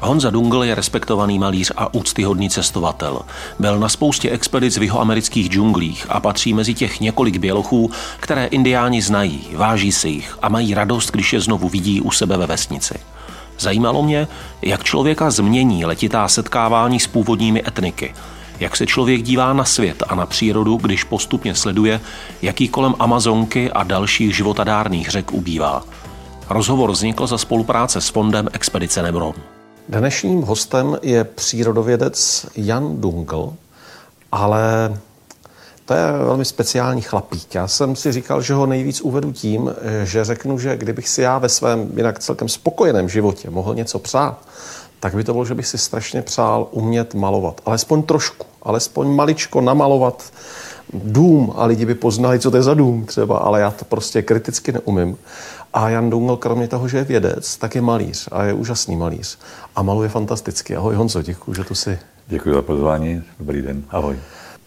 [0.00, 3.20] Honza Dungl je respektovaný malíř a úctyhodný cestovatel.
[3.58, 7.90] Byl na spoustě expedic v jihoamerických džunglích a patří mezi těch několik bělochů,
[8.20, 12.36] které indiáni znají, váží si jich a mají radost, když je znovu vidí u sebe
[12.36, 12.94] ve vesnici.
[13.58, 14.28] Zajímalo mě,
[14.62, 18.14] jak člověka změní letitá setkávání s původními etniky,
[18.60, 22.00] jak se člověk dívá na svět a na přírodu, když postupně sleduje,
[22.42, 25.82] jaký kolem Amazonky a dalších životadárných řek ubývá.
[26.50, 29.34] Rozhovor vznikl za spolupráce s fondem Expedice Nebron.
[29.88, 33.52] Dnešním hostem je přírodovědec Jan Dungl,
[34.32, 34.96] ale
[35.84, 37.54] to je velmi speciální chlapík.
[37.54, 41.38] Já jsem si říkal, že ho nejvíc uvedu tím, že řeknu, že kdybych si já
[41.38, 44.38] ve svém jinak celkem spokojeném životě mohl něco přát,
[45.00, 47.60] tak by to bylo, že bych si strašně přál umět malovat.
[47.66, 50.32] Alespoň trošku, alespoň maličko namalovat
[50.92, 54.22] dům a lidi by poznali, co to je za dům třeba, ale já to prostě
[54.22, 55.16] kriticky neumím.
[55.74, 59.38] A Jan Dungl, kromě toho, že je vědec, tak je malíř a je úžasný malíř.
[59.76, 60.76] A maluje fantasticky.
[60.76, 61.98] Ahoj Honzo, děkuji, že tu jsi.
[62.26, 64.16] Děkuji za pozvání, dobrý den, ahoj.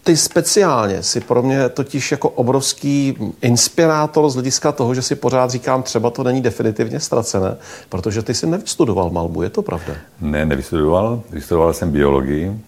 [0.04, 5.52] Ty speciálně si pro mě totiž jako obrovský inspirátor z hlediska toho, že si pořád
[5.52, 7.58] říkám, třeba to není definitivně ztracené,
[7.90, 9.94] protože ty jsi nevystudoval malbu, je to pravda?
[10.22, 11.22] Ne, nevystudoval.
[11.30, 12.62] Vystudoval jsem biologii,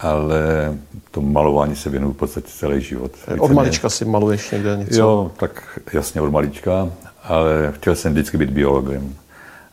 [0.00, 0.38] ale
[1.10, 3.12] to malování se věnuju v podstatě celý život.
[3.38, 5.00] Od malička si maluješ někde něco?
[5.00, 6.88] Jo, tak jasně od malička
[7.26, 9.14] ale chtěl jsem vždycky být biologem.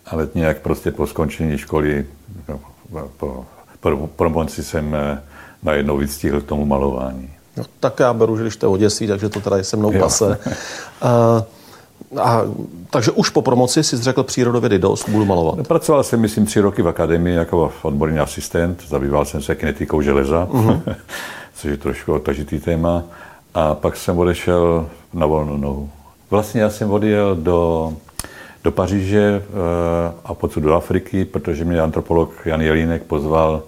[0.06, 2.06] Ale nějak prostě po skončení školy,
[2.50, 2.60] no,
[3.18, 3.46] po,
[3.80, 5.22] po promoci jsem eh,
[5.64, 7.30] najednou vystihl k tomu malování.
[7.58, 9.92] No, tak já beru, že když to je oděství, takže to teda je se mnou
[10.00, 10.40] pase.
[11.02, 11.44] a,
[12.22, 12.42] a,
[12.90, 15.68] takže už po promoci jsi řekl přírodovědy dost, budu malovat.
[15.68, 20.48] Pracoval jsem, myslím, tři roky v akademii jako odborný asistent, zabýval jsem se kinetikou železa,
[20.52, 20.82] uh-huh.
[21.56, 23.04] což je trošku otažitý téma.
[23.54, 25.90] A pak jsem odešel na volnou nohu.
[26.34, 27.94] Vlastně já jsem odjel do,
[28.64, 29.56] do Paříže uh,
[30.26, 33.64] a potom do Afriky, protože mě antropolog Jan Jelínek pozval,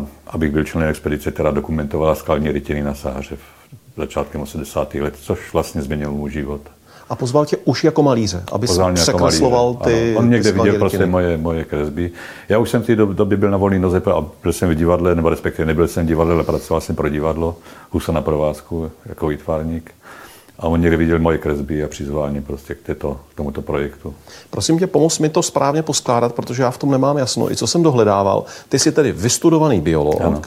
[0.00, 4.94] uh, abych byl členem expedice, která dokumentovala skalní rytiny na Sáře v začátkem 80.
[4.94, 6.60] let, což vlastně změnilo můj život.
[7.08, 10.18] A pozval tě už jako malíře, aby překresloval jako ty ano.
[10.18, 12.10] On někde viděl prostě moje, moje kresby.
[12.48, 15.14] Já už jsem v té době byl na volný noze a byl jsem v divadle,
[15.14, 17.56] nebo respektive nebyl jsem v divadle, ale pracoval jsem pro divadlo,
[17.90, 19.92] Husa na provázku jako výtvarník.
[20.60, 24.14] A on někde viděl moje kresby a přizvání prostě k, této, k tomuto projektu.
[24.50, 27.52] Prosím tě, pomoz mi to správně poskládat, protože já v tom nemám jasno.
[27.52, 30.42] I co jsem dohledával, ty jsi tedy vystudovaný biolog, ano.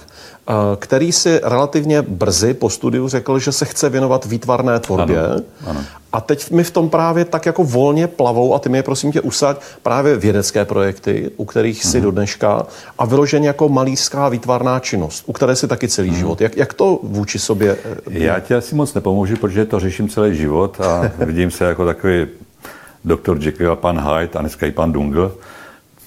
[0.48, 5.26] Eh, který si relativně brzy po studiu řekl, že se chce věnovat výtvarné tvorbě.
[5.26, 5.42] Ano.
[5.68, 5.82] Ano.
[6.14, 9.12] A teď mi v tom právě tak jako volně plavou, a ty mi je prosím
[9.12, 12.04] tě usaď, právě vědecké projekty, u kterých si uh-huh.
[12.04, 12.66] do dneška,
[13.00, 16.18] a vyloženě jako malířská výtvarná činnost, u které si taky celý uh-huh.
[16.18, 16.42] život.
[16.42, 17.78] Jak, jak to vůči sobě?
[17.86, 21.86] Eh, Já ti asi moc nepomůžu, protože to řeším celý život a vidím se jako
[21.86, 22.28] takový
[23.06, 25.38] doktor Jekyll a pan Hyde a dneska i pan Dungl,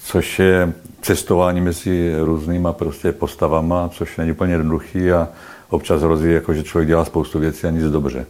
[0.07, 0.73] což je
[1.03, 5.29] cestování mezi různýma prostě postavama, což není úplně jednoduchý a
[5.71, 8.27] občas hrozí, jako, že člověk dělá spoustu věcí a nic dobře.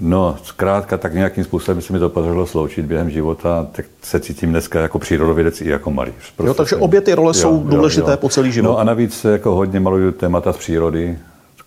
[0.00, 4.50] No, zkrátka, tak nějakým způsobem se mi to podařilo sloučit během života, tak se cítím
[4.50, 6.14] dneska jako přírodovědec i jako malíř.
[6.36, 8.16] Prostě jo, takže obě ty role jo, jsou důležité jo, jo.
[8.16, 8.68] po celý život.
[8.68, 11.18] No a navíc jako hodně maluju témata z přírody,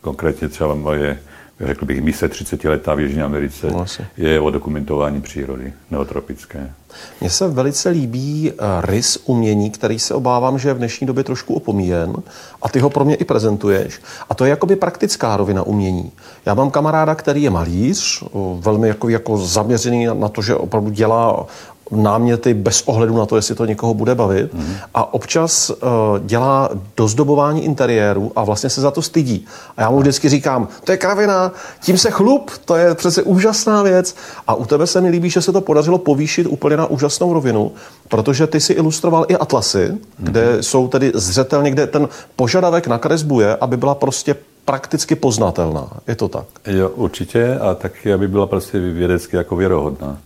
[0.01, 1.19] konkrétně třeba moje
[1.61, 3.85] řekl bych, mise 30 letá v Jižní Americe no,
[4.17, 6.73] je o dokumentování přírody neotropické.
[7.21, 11.23] Mně se velice líbí eh, rys umění, který se obávám, že je v dnešní době
[11.23, 12.13] trošku opomíjen
[12.61, 14.01] a ty ho pro mě i prezentuješ.
[14.29, 16.11] A to je jakoby praktická rovina umění.
[16.45, 18.23] Já mám kamaráda, který je malíř,
[18.59, 21.45] velmi jako, jako zaměřený na to, že opravdu dělá
[21.91, 24.53] náměty bez ohledu na to, jestli to někoho bude bavit.
[24.53, 24.73] Mm.
[24.93, 25.77] A občas uh,
[26.25, 29.45] dělá dozdobování interiéru a vlastně se za to stydí.
[29.77, 31.51] A já mu vždycky říkám, to je kravina,
[31.81, 34.15] tím se chlup, to je přece úžasná věc.
[34.47, 37.71] A u tebe se mi líbí, že se to podařilo povýšit úplně na úžasnou rovinu,
[38.07, 39.99] protože ty si ilustroval i atlasy, mm.
[40.17, 44.35] kde jsou tedy zřetelně, kde ten požadavek na kresbu je, aby byla prostě
[44.65, 45.89] prakticky poznatelná.
[46.07, 46.45] Je to tak?
[46.67, 47.59] Jo, určitě.
[47.59, 50.17] A taky, aby byla prostě vědecky jako věrohodná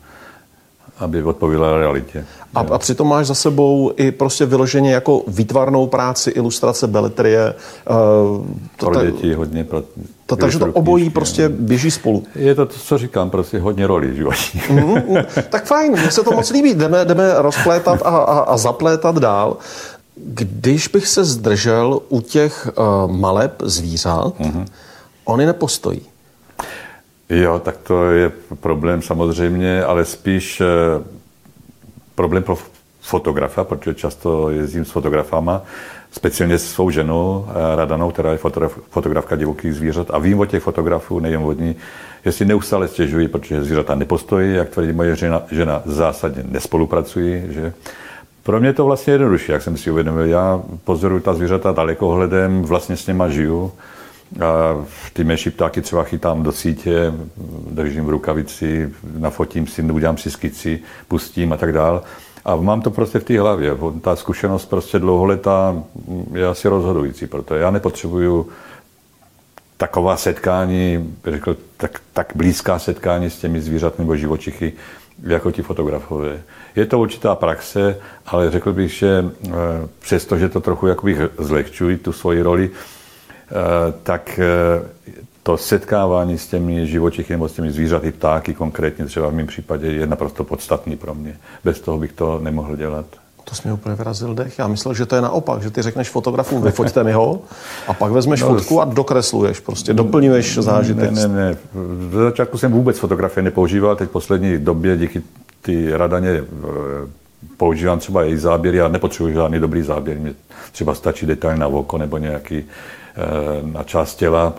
[1.00, 2.26] aby odpovídala realitě.
[2.56, 7.54] A, a přitom máš za sebou i prostě vyloženě jako výtvarnou práci, ilustrace, beletrie.
[7.90, 8.46] Uh,
[8.78, 9.64] to, pro děti hodně.
[9.64, 9.84] Pro,
[10.26, 12.24] to, takže to obojí knížky, prostě běží spolu.
[12.36, 14.62] Je to, co říkám, prostě hodně roli životní.
[14.70, 15.18] Mm,
[15.50, 16.74] tak fajn, mně se to moc líbí.
[16.74, 19.58] Jdeme, jdeme rozplétat a, a, a zaplétat dál.
[20.16, 24.66] Když bych se zdržel u těch uh, maleb zvířat, mm-hmm.
[25.26, 26.02] oni nepostojí.
[27.30, 30.66] Jo, tak to je problém samozřejmě, ale spíš eh,
[32.16, 32.58] problém pro
[33.02, 35.62] fotografa, protože často jezdím s fotografama,
[36.12, 38.40] speciálně s svou ženou eh, Radanou, která je
[38.90, 41.76] fotografka divokých zvířat a vím o těch fotografů, nejen od ní,
[42.26, 47.74] jestli neustále stěžují, protože zvířata nepostojí, jak tvrdí moje žena, žena zásadně nespolupracují, že
[48.44, 50.26] Pro mě to vlastně jednodušší, jak jsem si uvědomil.
[50.26, 53.72] Já pozoruju ta zvířata dalekohledem, vlastně s něma žiju.
[54.42, 57.14] A ty menší ptáky třeba chytám do sítě,
[57.72, 62.04] držím v rukavici, nafotím si, udělám si skici, pustím a tak dál.
[62.46, 63.78] A mám to prostě v té hlavě.
[64.02, 65.84] Ta zkušenost prostě dlouholetá
[66.34, 68.50] je asi rozhodující, protože já nepotřebuju
[69.78, 74.74] taková setkání, řekl, tak, tak blízká setkání s těmi zvířaty nebo živočichy,
[75.24, 76.42] jako ti fotografové.
[76.76, 79.52] Je to určitá praxe, ale řekl bych, že eh,
[80.00, 82.70] přesto, že to trochu jakoby zlehčují tu svoji roli,
[84.04, 85.14] tak eh,
[85.44, 89.88] to setkávání s těmi živočichy nebo s těmi zvířaty, ptáky konkrétně třeba v mém případě
[89.88, 91.38] je naprosto podstatný pro mě.
[91.64, 93.06] Bez toho bych to nemohl dělat.
[93.44, 94.60] To jsi mě úplně vyrazil dech.
[94.60, 97.42] Já myslel, že to je naopak, že ty řekneš fotografům, vyfoťte mi ho
[97.88, 101.12] a pak vezmeš no, fotku a dokresluješ, prostě doplňuješ zážitek.
[101.12, 101.58] Ne, ne, ne.
[102.10, 105.22] V začátku jsem vůbec fotografie nepoužíval, teď v poslední době díky
[105.62, 106.44] ty radaně eh,
[107.58, 110.34] používám třeba její záběry, já nepotřebuji žádný dobrý záběr, mě
[110.72, 113.03] třeba stačí detail na oko nebo nějaký eh,
[113.64, 114.54] na část těla,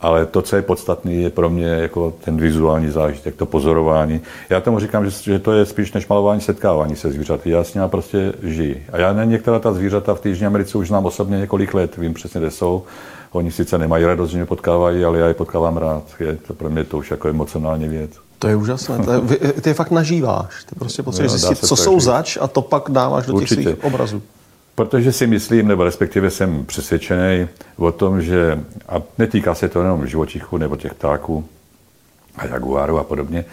[0.00, 4.20] ale to, co je podstatné, je pro mě jako ten vizuální zážitek, to pozorování.
[4.50, 7.50] Já tomu říkám, že, že to je spíš než malování setkávání se zvířaty.
[7.50, 8.86] Já s nimi prostě žiji.
[8.92, 12.14] A já ne některá ta zvířata v Jižní Americe už znám osobně několik let, vím
[12.14, 12.82] přesně, kde jsou.
[13.32, 16.02] Oni sice nemají radost, že mě potkávají, ale já je potkávám rád.
[16.20, 18.10] Je to pro mě to už jako emocionální věc.
[18.38, 18.98] To je úžasné.
[18.98, 20.64] To je, ty je fakt nažíváš.
[20.64, 23.54] Ty prostě potřebuješ zjistit, co jsou zač a to pak dáváš do Určitě.
[23.54, 24.22] těch svých obrazů.
[24.78, 30.06] Protože si myslím, nebo respektive jsem přesvědčený o tom, že, a netýká se to jenom
[30.06, 31.44] živočichů nebo těch ptáků
[32.36, 33.44] a jaguáru a podobně,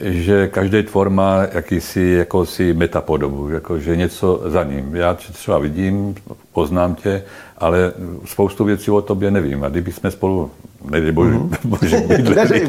[0.00, 4.96] že každý tvor má jakýsi jakousi metapodobu, jako, že něco za ním.
[4.96, 6.14] Já třeba vidím,
[6.52, 7.22] poznám tě,
[7.58, 7.92] ale
[8.24, 9.64] spoustu věcí o tobě nevím.
[9.64, 10.50] A kdyby jsme spolu,
[10.84, 11.56] nedej bože, mm-hmm.
[11.64, 12.68] bože bydleli,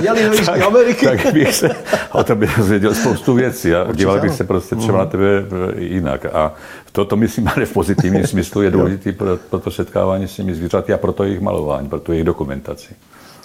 [0.00, 1.68] jeli do Ameriky, tak bych se
[2.12, 4.98] o tobě dozvěděl spoustu věcí a Určitě díval bych se prostě třeba mm-hmm.
[4.98, 5.10] na mhm.
[5.10, 6.26] tebe jinak.
[6.26, 6.54] A
[6.92, 10.54] to, to myslím, ale v pozitivním smyslu je důležité pro, pro to setkávání s těmi
[10.54, 12.94] zvířaty a pro to jejich malování, pro to jejich dokumentaci.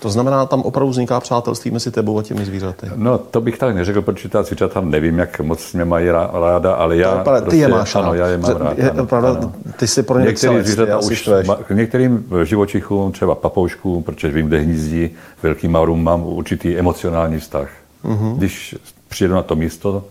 [0.02, 2.88] To znamená, tam opravdu vzniká přátelství mezi tebou a těmi zvířaty.
[2.96, 6.98] No, to bych tak neřekl, protože ta zvířata nevím, jak moc mě mají ráda, ale
[6.98, 7.18] já.
[7.18, 8.78] To, prostě, ty je máš Ano, já je mám rád.
[8.78, 9.54] Je, ano, pravda, ano.
[9.78, 11.30] Ty si pro ně Některé zvířata už,
[11.68, 15.10] k některým živočichům, třeba papouškům, protože vím, kde hnízdí,
[15.44, 17.70] velkým maurům, mám určitý emocionální vztah.
[18.06, 18.36] Uh-huh.
[18.36, 18.76] Když
[19.10, 20.04] přijedu na to místo,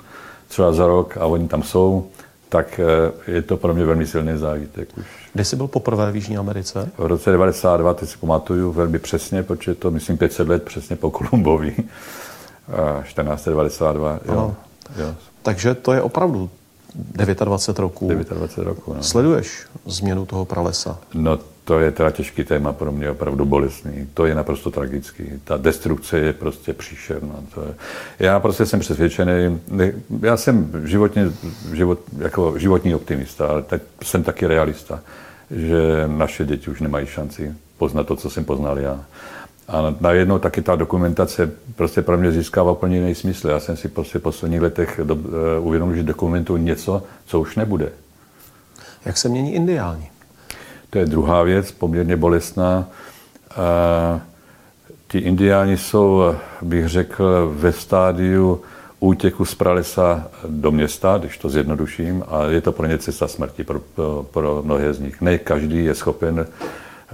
[0.48, 2.06] třeba za rok a oni tam jsou,
[2.50, 5.05] tak eh, je to pro mě velmi silný zážitek už.
[5.32, 6.88] Kdy jsi byl poprvé v Jižní Americe?
[6.99, 11.11] V roce 92, teď si pamatuju velmi přesně, protože to myslím 500 let přesně po
[11.11, 11.70] Kolumbovi.
[11.70, 14.55] 1492, jo,
[14.97, 15.14] jo.
[15.43, 16.50] Takže to je opravdu
[16.94, 18.08] 29 roků.
[18.08, 19.02] 29 roků, no.
[19.02, 20.99] Sleduješ změnu toho pralesa?
[21.14, 24.08] No to je teda těžký téma pro mě, opravdu bolestný.
[24.14, 25.24] To je naprosto tragický.
[25.44, 27.34] Ta destrukce je prostě příšerná.
[27.54, 27.74] To je...
[28.18, 29.60] Já prostě jsem přesvědčený,
[30.22, 31.30] já jsem životně,
[31.74, 35.00] život, jako životní optimista, ale tak jsem taky realista,
[35.50, 39.04] že naše děti už nemají šanci poznat to, co jsem poznal já.
[39.68, 43.48] A najednou taky ta dokumentace prostě pro mě získává úplně jiný smysl.
[43.48, 47.92] Já jsem si prostě v posledních letech uh, uvědomil, že dokumentuju něco, co už nebude.
[49.04, 50.10] Jak se mění indiáni?
[50.90, 52.88] To je druhá věc, poměrně bolestná.
[55.08, 56.22] Ti indiáni jsou,
[56.62, 58.60] bych řekl, ve stádiu
[59.00, 63.64] útěku z pralesa do města, když to zjednoduším, a je to pro ně cesta smrti,
[63.64, 65.20] pro, pro, pro mnohé z nich.
[65.20, 66.47] Ne každý je schopen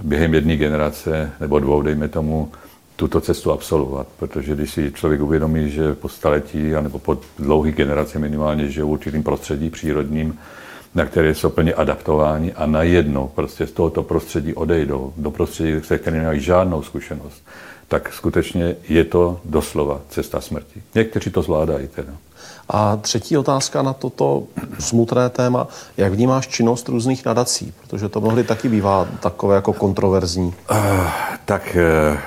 [0.03, 2.51] během jedné generace nebo dvou, dejme tomu,
[2.95, 8.19] tuto cestu absolvovat, protože když si člověk uvědomí, že po staletí nebo po dlouhé generaci
[8.19, 10.39] minimálně žije v určitým prostředí přírodním,
[10.95, 15.97] na které jsou plně adaptováni a najednou prostě z tohoto prostředí odejdou do prostředí, se
[15.97, 17.43] kterým nemají žádnou zkušenost,
[17.87, 20.81] tak skutečně je to doslova cesta smrti.
[20.95, 22.13] Někteří to zvládají teda.
[22.69, 24.43] A třetí otázka na toto
[24.79, 25.67] smutné téma.
[25.97, 27.73] Jak vnímáš činnost různých nadací?
[27.81, 30.53] Protože to mnohdy taky bývá takové jako kontroverzní.
[30.71, 30.77] Uh,
[31.45, 31.77] tak
[32.11, 32.17] uh,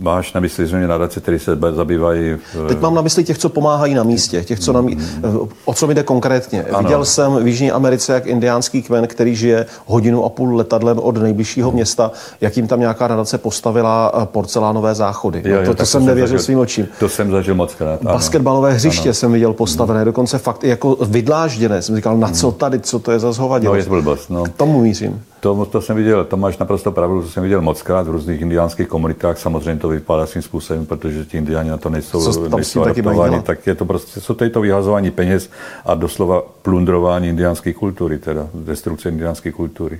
[0.00, 2.34] máš na mysli zřejmě nadace, které se zabývají...
[2.34, 2.68] V...
[2.68, 4.94] Teď mám na mysli těch, co pomáhají na místě, těch, co na mí...
[4.96, 5.48] Mm.
[5.64, 6.64] O co mi jde konkrétně?
[6.64, 6.82] Ano.
[6.82, 11.16] Viděl jsem v Jižní Americe, jak indiánský kmen, který žije hodinu a půl letadlem od
[11.16, 15.42] nejbližšího města, jak jim tam nějaká nadace postavila eh, porcelánové záchody.
[15.44, 16.88] Jo, jo, to, to jsem nevěřil zažil, svým očím.
[16.98, 18.02] To jsem zažil moc krát.
[18.02, 19.14] Basketbalové hřiště ano.
[19.14, 21.82] jsem viděl postavené, dokonce fakt i jako vydlážděné.
[21.82, 22.54] Jsem říkal, na co mm.
[22.54, 23.74] tady, co to je za zhovadilo?
[23.74, 24.44] No, je blbost, no.
[24.44, 25.22] K tomu mířím.
[25.40, 28.40] To, to jsem viděl, to máš naprosto pravdu, to jsem viděl moc krát v různých
[28.40, 29.38] indiánských komunitách.
[29.38, 33.42] Samozřejmě to vypadá svým způsobem, protože ti indiáni na to nejsou, Co nejsou adaptováni.
[33.42, 35.50] Tak je to prostě, jsou to, to vyhazování peněz
[35.84, 39.98] a doslova plundrování indiánské kultury, teda destrukce indiánské kultury.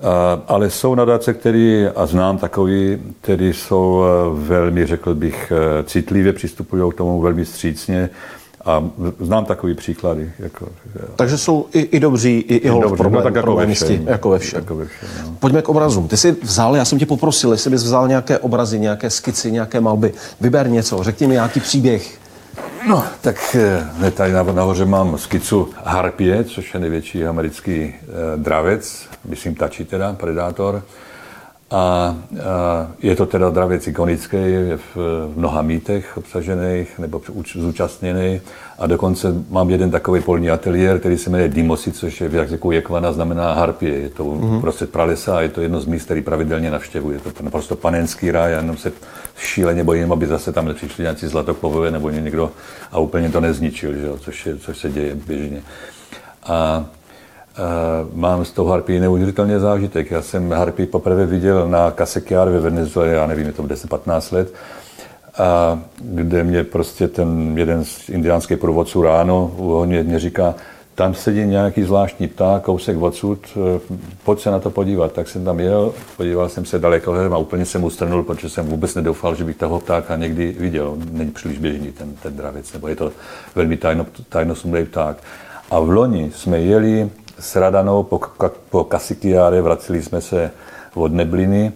[0.00, 5.82] A, ale jsou nadace, které, a znám takový, které jsou eh, velmi, řekl bych, eh,
[5.82, 8.10] citlivě přistupují k tomu velmi střícně
[8.64, 8.84] A
[9.20, 10.32] znám takový příklady.
[10.38, 10.68] Jako,
[11.16, 14.30] Takže jsou i, i dobří, i, i hold problém, no, tak jako ve všem, jako
[14.30, 14.60] ve všem.
[14.60, 15.36] Jako ve všem no.
[15.40, 16.08] Pojďme k obrazům.
[16.08, 19.80] Ty jsi vzal, já jsem tě poprosil, jestli bys vzal nějaké obrazy, nějaké skici, nějaké
[19.80, 20.12] malby.
[20.40, 22.18] Vyber něco, řekni mi nějaký příběh.
[22.88, 23.56] No, tak
[23.98, 27.96] ne, tady nahoře mám skicu Harpie, což je největší americký eh,
[28.36, 30.82] dravec, myslím tačí teda, predátor.
[31.70, 32.16] A, a
[33.02, 37.22] je to teda dravec ikonický, je v, v mnoha mýtech obsažených nebo
[37.54, 38.40] zúčastněný.
[38.78, 42.70] A dokonce mám jeden takový polní ateliér, který se jmenuje Dimosi, což je v jazyku
[42.70, 43.98] Jekvana, znamená harpie.
[43.98, 44.60] Je to mm-hmm.
[44.60, 47.20] prostě pralesa a je to jedno z míst, který pravidelně navštěvuje.
[47.26, 48.92] Je to naprosto panenský ráj a jenom se
[49.38, 52.50] šíleně bojím, aby zase tam nepřišli nějací zlatoklovové nebo někdo
[52.92, 55.62] a úplně to nezničil, že jo, což, je, což se děje běžně.
[56.42, 56.84] A
[58.14, 60.10] mám z toho harpy neuvěřitelně zážitek.
[60.10, 64.52] Já jsem harpy poprvé viděl na Kasekiar ve Venezuele, já nevím, je to 10-15 let,
[65.38, 70.54] a kde mě prostě ten jeden z indiánských průvodců ráno uhodně mě říká,
[70.94, 73.80] tam sedí nějaký zvláštní pták, kousek odsud, e,
[74.24, 75.12] pojď se na to podívat.
[75.12, 78.94] Tak jsem tam jel, podíval jsem se daleko a úplně jsem ustrnul, protože jsem vůbec
[78.94, 80.96] nedoufal, že bych toho ptáka někdy viděl.
[81.12, 83.12] Není příliš běžný ten, ten dravec, nebo je to
[83.54, 85.16] velmi tajno, tajnosmluvný pták.
[85.70, 88.20] A v loni jsme jeli s Radanou po,
[88.70, 90.50] po Kasikiáre, vraceli jsme se
[90.94, 91.72] od Nebliny,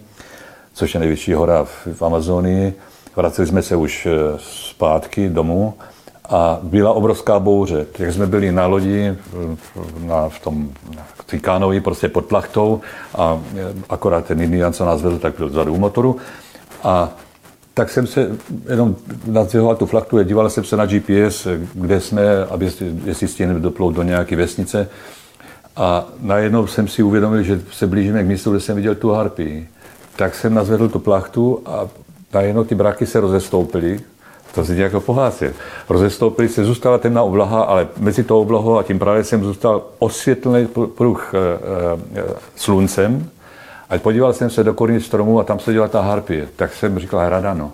[0.73, 2.73] což je největší hora v, v Amazonii.
[3.15, 5.73] Vraceli jsme se už eh, zpátky domů
[6.29, 7.85] a byla obrovská bouře.
[7.91, 9.15] Tak jsme byli na lodi,
[9.99, 10.69] na, v tom
[11.25, 12.81] Tikánovi, prostě pod plachtou
[13.15, 16.17] a eh, akorát ten Indian, co nás vezl, tak byl vzadu u motoru.
[16.83, 17.09] A
[17.73, 18.31] tak jsem se
[18.69, 18.95] jenom
[19.27, 22.71] nadzvěhoval tu flachtu a díval jsem se na GPS, kde jsme, aby,
[23.05, 24.89] jestli stihneme doplout do nějaké vesnice.
[25.75, 29.69] A najednou jsem si uvědomil, že se blížíme k místu, kde jsem viděl tu harpii.
[30.15, 31.87] Tak jsem nazvedl tu plachtu a
[32.33, 33.99] najednou ty braky se rozestoupily.
[34.55, 35.51] To se jako pohlásil.
[35.89, 40.67] Rozestoupily se, zůstala temná oblaha, ale mezi tou oblahou a tím právě jsem zůstal osvětlený
[40.95, 41.37] pruh e,
[42.19, 42.23] e,
[42.55, 43.29] sluncem.
[43.89, 46.47] A podíval jsem se do koruny stromu a tam seděla ta harpie.
[46.55, 47.71] Tak jsem říkal, Radano,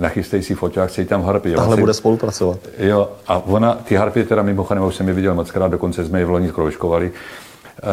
[0.00, 1.52] nachystej si foťák, chci tam harpy.
[1.52, 2.58] Tahle bude spolupracovat.
[2.78, 6.18] Jo, a ona, ty harpy teda mimochodem, už jsem je viděl moc krát, dokonce jsme
[6.18, 7.12] je v loni kroužkovali.
[7.82, 7.88] Uh,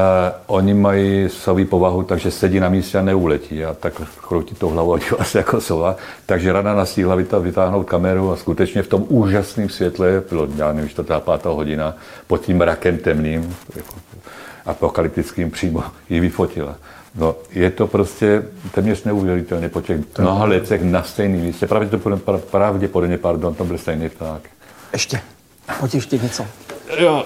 [0.48, 3.66] oni mají savý povahu, takže sedí na místě a neuletí.
[3.66, 5.96] A tak kroutí to hlavou a dívá se jako sova.
[6.26, 11.20] Takže rada nastíhla vytáhnout kameru a skutečně v tom úžasném světle, bylo, já nevím, čtvrtá,
[11.20, 11.96] pátá hodina,
[12.28, 13.94] pod tím mrakem temným, jako
[14.66, 16.76] apokalyptickým přímo, ji vyfotila.
[17.18, 21.68] No, je to prostě téměř neuvěřitelné po těch mnoha letech na stejný místě.
[21.68, 24.42] Pravděpodobně, pravděpodobně pardon, to byl stejný pták.
[24.94, 25.20] Ještě.
[25.80, 26.46] Pojď ještě něco.
[27.00, 27.26] Jo,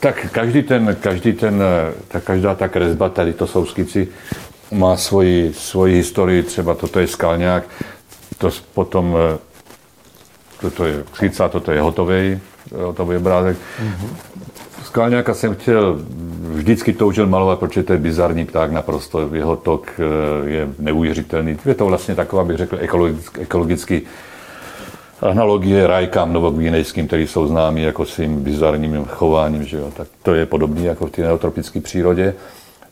[0.00, 1.62] tak každý ten, každý ten,
[2.08, 4.08] ta, každá ta kresba, tady to jsou skici,
[4.70, 7.64] má svoji, svoji historii, třeba toto je skalňák,
[8.38, 9.38] to potom, eh,
[10.60, 12.40] toto je skica, toto je hotový,
[12.74, 13.56] hotový obrázek.
[13.56, 14.08] Mm-hmm.
[14.84, 15.98] Skalňáka jsem chtěl,
[16.52, 19.34] vždycky toužil malovat, protože to je bizarní pták naprosto.
[19.34, 21.56] Jeho tok eh, je neuvěřitelný.
[21.66, 24.02] Je to vlastně taková, bych řekl, ekologicky, ekologicky
[25.20, 29.64] analogie rajkám novogvínejským, který jsou známí jako svým bizarním chováním.
[29.64, 29.92] Že jo?
[29.96, 32.34] Tak to je podobné jako v té neotropické přírodě.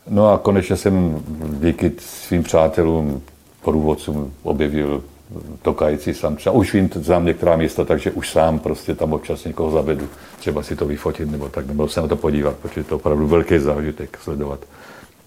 [0.09, 1.23] No a konečně jsem
[1.61, 3.21] díky svým přátelům,
[3.63, 5.03] průvodcům objevil
[5.61, 6.35] tokající sám.
[6.35, 10.09] Třeba už vím, znám některá místa, takže už sám prostě tam občas někoho zavedu.
[10.39, 13.59] Třeba si to vyfotit nebo tak, nebo se na to podívat, protože to opravdu velký
[13.59, 14.59] zážitek sledovat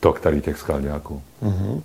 [0.01, 1.23] tok tady těch skalňáků.
[1.43, 1.81] Mm-hmm.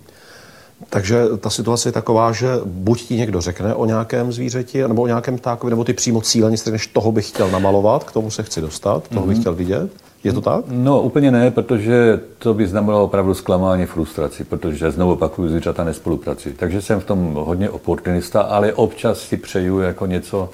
[0.90, 5.06] Takže ta situace je taková, že buď ti někdo řekne o nějakém zvířeti, nebo o
[5.06, 8.60] nějakém ptákovi, nebo ty přímo cíleně řekneš, toho bych chtěl namalovat, k tomu se chci
[8.60, 9.28] dostat, toho mm-hmm.
[9.28, 9.42] bych mhm.
[9.42, 9.90] chtěl vidět.
[10.24, 10.64] Je to tak?
[10.68, 16.54] No úplně ne, protože to by znamenalo opravdu zklamání, frustraci, protože znovu opakuju, zvířata nespolupracují.
[16.54, 20.50] Takže jsem v tom hodně oportunista, ale občas si přeju jako něco,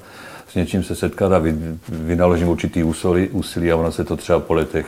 [0.47, 1.41] s něčím se setkat a
[1.89, 4.85] vynaložím určitý úsilí, úsilí a ono se to třeba po letech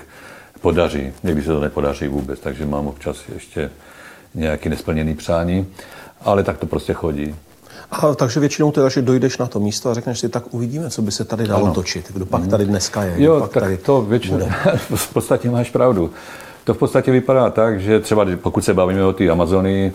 [0.62, 1.12] podaří.
[1.24, 3.70] Někdy se to nepodaří vůbec, takže mám občas ještě
[4.36, 5.68] nějaký nesplněný přání,
[6.22, 7.36] ale tak to prostě chodí.
[7.92, 11.02] A takže většinou teda, že dojdeš na to místo a řekneš si, tak uvidíme, co
[11.02, 11.74] by se tady dalo ano.
[11.74, 12.12] točit.
[12.14, 13.24] Kdo pak tady dneska je.
[13.24, 14.50] Jo, pak tak tady to většinou,
[14.96, 16.12] v podstatě máš pravdu.
[16.64, 19.94] To v podstatě vypadá tak, že třeba pokud se bavíme o té Amazonii,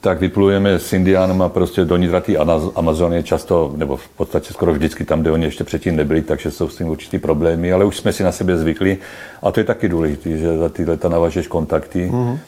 [0.00, 2.36] tak vyplujeme s Indiánama prostě do nitra té
[2.74, 6.68] Amazonie často, nebo v podstatě skoro vždycky tam, kde oni ještě předtím nebyli, takže jsou
[6.68, 8.98] s tím určitý problémy, ale už jsme si na sebe zvykli.
[9.42, 12.38] A to je taky důležité, že za ty leta navažeš kontakty, mm-hmm.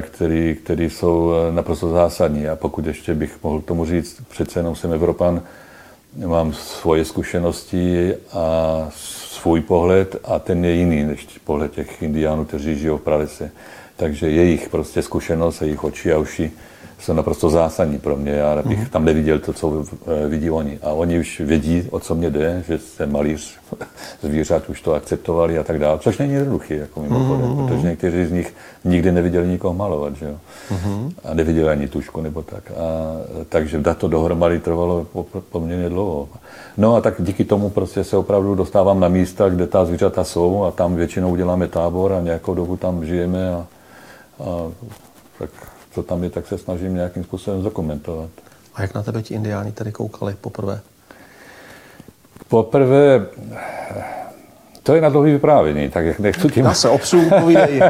[0.00, 2.48] Který, který jsou eh, naprosto zásadní.
[2.48, 5.42] A pokud ještě bych mohl tomu říct, přece jenom jsem Evropan,
[6.26, 12.78] mám svoje zkušenosti a svůj pohled a ten je jiný než pohled těch indiánů, kteří
[12.78, 13.50] žijou v pralese.
[13.96, 16.52] Takže jejich prostě zkušenost, jejich oči a uši
[16.98, 18.32] jsou naprosto zásadní pro mě.
[18.32, 18.86] Já bych mm.
[18.86, 19.84] tam neviděl to, co
[20.28, 20.78] vidí oni.
[20.82, 23.54] A oni už vědí, o co mě jde, že jsem malíř
[24.22, 25.98] zvířat, už to akceptovali a tak dále.
[25.98, 27.56] Což není jednoduchý, jako mimochodem, mm.
[27.56, 30.36] protože někteří z nich nikdy neviděli nikoho malovat, že jo.
[30.70, 31.12] Mm.
[31.24, 32.70] A neviděli ani tušku nebo tak.
[32.70, 32.74] A,
[33.48, 35.06] takže dát to dohromady trvalo
[35.50, 36.28] poměrně dlouho.
[36.76, 40.64] No a tak díky tomu prostě se opravdu dostávám na místa, kde ta zvířata jsou
[40.64, 43.66] a tam většinou uděláme tábor a nějakou dobu tam žijeme a,
[44.40, 44.70] a
[45.38, 45.50] tak
[45.94, 48.30] co tam je, tak se snažím nějakým způsobem dokumentovat.
[48.74, 50.80] A jak na tebe ti indiáni tady koukali poprvé?
[52.48, 53.26] Poprvé,
[54.82, 56.64] to je na dlouhý vyprávění, tak jak nechci tím...
[56.64, 56.88] Já se
[57.40, 57.80] povídej.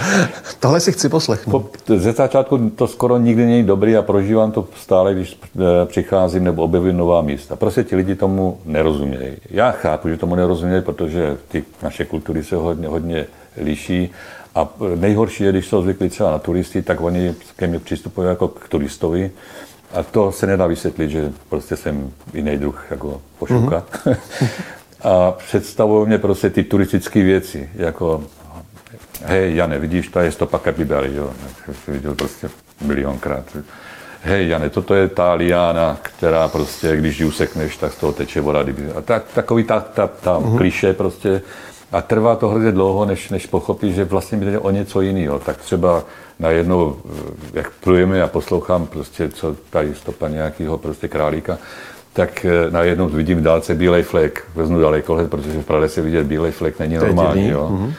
[0.60, 1.70] Tohle si chci poslechnout.
[1.86, 6.44] Po, ze začátku to skoro nikdy není dobrý a prožívám to stále, když eh, přicházím
[6.44, 7.56] nebo objevím nová místa.
[7.56, 9.36] Prostě ti lidi tomu nerozumějí.
[9.50, 14.10] Já chápu, že tomu nerozumějí, protože ty naše kultury se hodně, hodně liší
[14.54, 18.48] a nejhorší je, když jsou zvyklí třeba na turisty, tak oni ke mně přistupují jako
[18.48, 19.30] k turistovi.
[19.94, 23.84] A to se nedá vysvětlit, že prostě jsem jiný druh jako pošuka.
[24.04, 24.16] Mm-hmm.
[25.02, 28.24] a představují mě prostě ty turistické věci, jako
[29.24, 31.32] hej, Jane, vidíš, to je stopa kapibary, jo,
[31.84, 32.50] jsem viděl prostě
[32.80, 33.56] milionkrát.
[34.22, 38.40] Hej, Jane, toto je ta liána, která prostě, když ji usekneš, tak z toho teče
[38.40, 38.60] voda.
[38.96, 40.56] A tak, takový ta, ta, ta mm-hmm.
[40.56, 41.42] kliše prostě,
[41.92, 45.38] a trvá to hrozně dlouho, než, než pochopí, že vlastně jde o něco jiného.
[45.38, 46.04] Tak třeba
[46.38, 46.96] najednou,
[47.52, 51.58] jak plujeme a poslouchám prostě, co tady stopa nějakého prostě králíka,
[52.12, 54.44] tak eh, najednou vidím v dálce bílej flek.
[54.54, 57.48] Vezmu daleko, protože v Praze se vidět bílej flek není normální.
[57.48, 57.68] Jo.
[57.72, 57.92] Mm-hmm.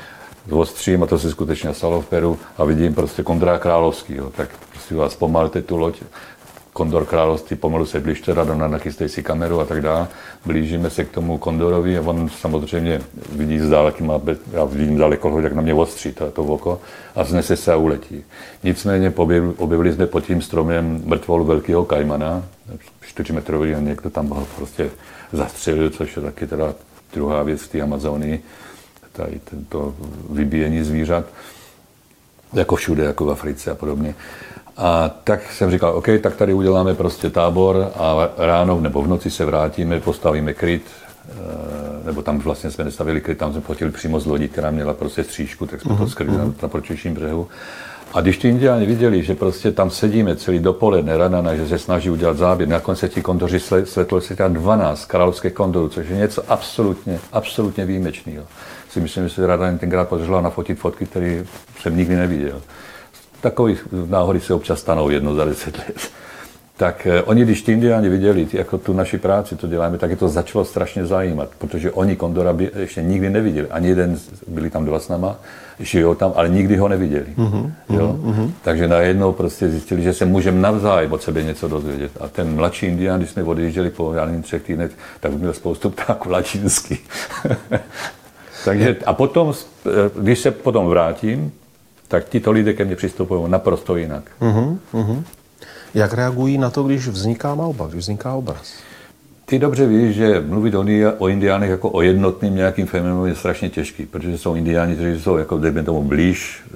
[0.60, 4.16] Ostřím, a to se skutečně stalo v Peru, a vidím prostě Kondra Královský.
[4.16, 4.32] Jo.
[4.36, 6.02] Tak prostě vás pomalte tu loď,
[6.80, 10.08] Kondor království, pomalu se blížte, Radona, nachystej si kameru a tak dále.
[10.46, 14.22] Blížíme se k tomu Kondorovi a on samozřejmě vidí z dálky, má,
[14.52, 16.82] já vidím daleko, jak na mě ostří to, to oko
[17.16, 18.24] a znese se a uletí.
[18.64, 19.14] Nicméně
[19.58, 22.44] objevili jsme pod tím stromem mrtvolu velkého kajmana,
[23.02, 24.90] 4 metrový a někdo tam ho prostě
[25.34, 26.74] zastřelil, což je taky teda
[27.14, 28.44] druhá věc v té Amazonii,
[29.12, 29.96] tady tento
[30.30, 31.26] vybíjení zvířat,
[32.54, 34.16] jako všude, jako v Africe a podobně.
[34.82, 39.32] A tak jsem říkal, OK, tak tady uděláme prostě tábor a ráno nebo v noci
[39.32, 40.84] se vrátíme, postavíme kryt,
[41.30, 44.94] eh, nebo tam vlastně jsme nestavili kryt, tam jsme fotili přímo z lodi, která měla
[44.94, 46.56] prostě střížku, tak jsme uh-huh, to mhm, skryli na, mhm.
[46.62, 47.48] na pročejším břehu.
[48.14, 52.10] A když ty indiáni viděli, že prostě tam sedíme celý dopoledne, rana, že se snaží
[52.10, 57.20] udělat záběr, na konci ti kondoři svetlo se 12 královských kondorů, což je něco absolutně,
[57.32, 58.46] absolutně výjimečného.
[58.90, 61.44] Si myslím, že se rada tenkrát podařila nafotit fotky, které
[61.82, 62.62] jsem nikdy neviděl.
[63.42, 66.12] Takových náhody se občas stanou jedno za deset let.
[66.80, 70.16] Tak eh, oni, když ty indiáni viděli jako tu naši práci, to děláme, tak je
[70.16, 73.68] to začalo strašně zajímat, protože oni kondora by ještě nikdy neviděli.
[73.68, 75.36] Ani jeden, byli tam dva s náma,
[75.80, 77.26] žijou tam, ale nikdy ho neviděli.
[77.38, 78.20] Mm-hmm, jo?
[78.24, 78.52] Mm-hmm.
[78.64, 82.12] Takže najednou prostě zjistili, že se můžeme navzájem od sebe něco dozvědět.
[82.20, 85.90] A ten mladší indián, když jsme odjížděli po já nevím, třech týdnech, tak měl spoustu
[85.90, 86.98] ptáků lačinský.
[88.66, 89.54] Takže, a potom,
[89.86, 89.90] eh,
[90.22, 91.52] když se potom vrátím,
[92.10, 94.24] tak tito lidé ke mně přistupují naprosto jinak.
[94.42, 95.24] Uh-huh, uh-huh.
[95.94, 98.74] Jak reagují na to, když vzniká malba, když vzniká obraz?
[99.46, 100.86] Ty dobře víš, že mluvit o,
[101.18, 105.38] o indiánech jako o jednotným nějakým fenoménu je strašně těžký, protože jsou indiáni, kteří jsou
[105.38, 106.76] jako dejme tomu blíž e,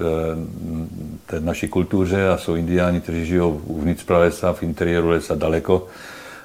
[1.26, 5.88] té naší kultuře a jsou indiáni, kteří žijou uvnitř pralesa, v interiéru lesa daleko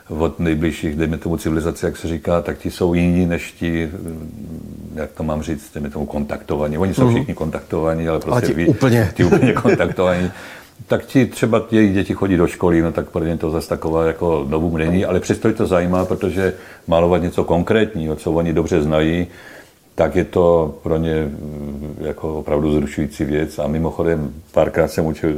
[0.08, 3.90] od nejbližších, dejme tomu civilizace, jak se říká, tak ti jsou jiní než ti,
[4.94, 6.78] jak to mám říct, dejme tomu kontaktovaní.
[6.78, 7.14] Oni jsou mm-hmm.
[7.14, 9.12] všichni kontaktovaní, ale prostě ale ti, ví, úplně.
[9.14, 10.30] ti úplně kontaktovaní.
[10.86, 14.06] tak ti třeba jejich děti chodí do školy, no tak pro ně to zase taková
[14.06, 16.54] jako novum není, ale přesto je to zajímá, protože
[16.86, 19.26] malovat něco konkrétního, co oni dobře znají,
[19.94, 23.58] tak je to pro ně mm, jako opravdu zrušující věc.
[23.58, 25.36] A mimochodem párkrát jsem učil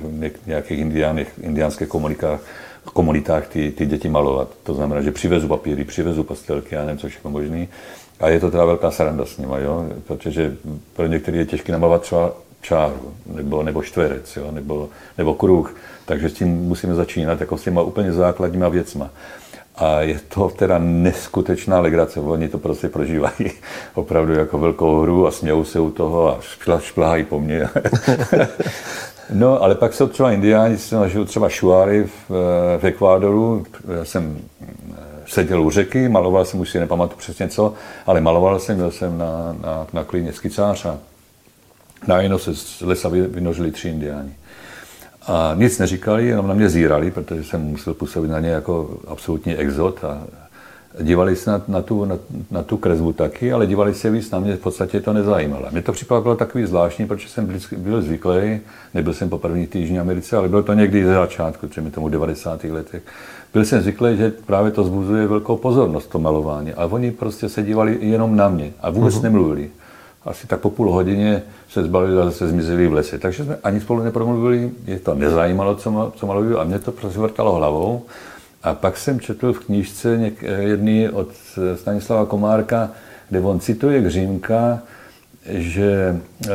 [0.00, 2.40] v nějakých indiánech, indiánských komunikách,
[2.92, 4.48] komunitách ty, ty děti malovat.
[4.62, 7.68] To znamená, že přivezu papíry, přivezu pastelky, já nevím, co všechno možný.
[8.20, 9.86] A je to teda velká sranda s nimi, jo?
[10.06, 10.56] protože
[10.92, 14.50] pro některé je těžké namalovat třeba čáru, nebo, nebo čtverec, jo?
[14.50, 15.76] Nebo, nebo kruh.
[16.04, 19.10] Takže s tím musíme začínat jako s těma úplně základníma věcma.
[19.76, 22.20] A je to teda neskutečná legrace.
[22.20, 23.52] Oni to prostě prožívají
[23.94, 26.40] opravdu jako velkou hru a smějou se u toho a
[26.78, 27.68] šplhají po mně.
[29.30, 33.66] No, ale pak jsou třeba indiáni, jsem žil třeba šuáry v, eh, v Ekvádoru.
[33.98, 34.66] Já jsem eh,
[35.26, 37.74] seděl u řeky, maloval jsem, už si nepamatuju přesně co,
[38.06, 40.98] ale maloval jsem, byl jsem na, na, na klíně skicář a
[42.06, 44.34] najednou se z lesa vynožili tři indiáni.
[45.26, 49.56] A nic neříkali, jenom na mě zírali, protože jsem musel působit na ně jako absolutní
[49.56, 50.22] exot a
[51.00, 52.18] dívali se na, na, tu, na,
[52.50, 55.66] na tu kresbu taky, ale dívali se víc na mě, v podstatě to nezajímalo.
[55.70, 58.60] Mě to připadalo takový zvláštní, protože jsem byl, byl zvyklý,
[58.94, 62.64] nebyl jsem po první týždni Americe, ale bylo to někdy ze začátku, třeba tomu 90.
[62.64, 63.02] letech.
[63.52, 66.72] Byl jsem zvyklý, že právě to zbuzuje velkou pozornost, to malování.
[66.72, 69.22] A oni prostě se dívali jenom na mě a vůbec uh-huh.
[69.22, 69.70] nemluvili.
[70.24, 73.18] Asi tak po půl hodině se zbavili a zase zmizeli v lese.
[73.18, 77.18] Takže jsme ani spolu nepromluvili, je to nezajímalo, co, co malují, a mě to prostě
[77.18, 78.02] vrtalo hlavou.
[78.64, 81.28] A pak jsem četl v knížce něk, jedný od
[81.74, 82.90] Stanislava Komárka,
[83.28, 84.82] kde on cituje Gřímka,
[85.46, 86.50] že eh,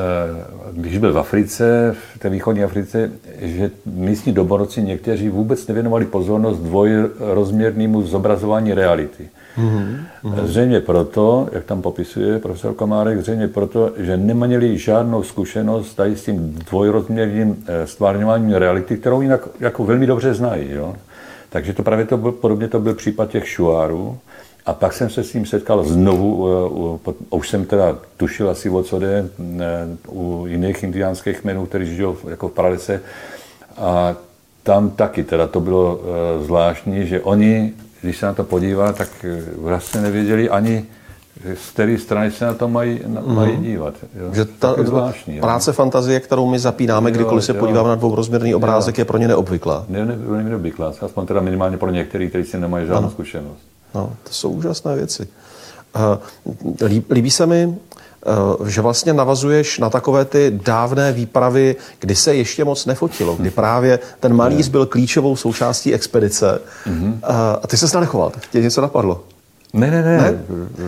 [0.74, 6.60] když byl v Africe, v té východní Africe, že místní domorodci někteří vůbec nevěnovali pozornost
[6.60, 9.30] dvojrozměrnému zobrazování reality.
[9.58, 10.45] Mm-hmm.
[10.45, 16.24] Zřejmě proto, jak tam popisuje profesor Komárek, zřejmě proto, že neměli žádnou zkušenost tady s
[16.24, 20.72] tím dvojrozměrným eh, stvárňováním reality, kterou jinak jako velmi dobře znají.
[20.72, 20.95] Jo?
[21.49, 24.17] Takže to právě to byl, podobně to byl případ těch šuárů.
[24.65, 26.35] A pak jsem se s tím setkal znovu,
[27.05, 29.29] uh, už jsem teda tušil asi o co jde,
[30.07, 33.01] u jiných indiánských kmenů, kteří žijou jako v Pralese.
[33.77, 34.15] A
[34.63, 39.25] tam taky teda to bylo uh, zvláštní, že oni, když se na to podívá, tak
[39.55, 40.85] vlastně nevěděli ani,
[41.56, 43.36] z které strany se na to mají, na, mm.
[43.36, 43.93] mají dívat.
[44.15, 44.34] Jo.
[44.34, 45.73] Že ta zvláštní, práce jo.
[45.73, 47.60] fantazie, kterou my zapínáme, kdykoliv se jo.
[47.60, 49.02] podíváme na dvourozměrný obrázek, jo.
[49.02, 49.86] je pro ně neobvyklá.
[49.89, 53.10] Ne, ne, ne neobvyklá, aspoň teda minimálně pro některý, kteří si nemají žádnou ano.
[53.10, 53.60] zkušenost.
[53.95, 55.28] No, to jsou úžasné věci.
[57.10, 57.75] Líbí se mi,
[58.65, 63.99] že vlastně navazuješ na takové ty dávné výpravy, kdy se ještě moc nefotilo, kdy právě
[64.19, 67.19] ten malíř byl klíčovou součástí expedice mm-hmm.
[67.63, 69.23] a ty se nechoval, tě něco napadlo.
[69.73, 70.39] Ne, ne, ne, ne,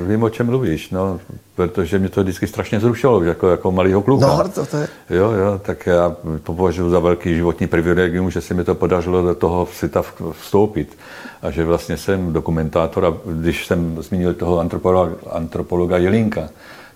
[0.08, 1.20] vím, o čem mluvíš, no,
[1.56, 4.28] protože mě to vždycky strašně zrušilo, jako, jako malýho kluka.
[4.28, 4.88] No, to, to je...
[5.10, 9.22] Jo, jo, tak já to považuji za velký životní privilegium, že se mi to podařilo
[9.22, 10.98] do toho světa vstoupit.
[11.42, 16.50] A že vlastně jsem dokumentátor a když jsem zmínil toho antropologa, antropologa Jelinka,